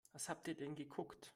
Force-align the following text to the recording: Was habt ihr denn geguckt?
Was 0.13 0.29
habt 0.29 0.47
ihr 0.47 0.55
denn 0.55 0.73
geguckt? 0.75 1.29